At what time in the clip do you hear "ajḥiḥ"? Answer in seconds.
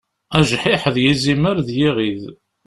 0.39-0.83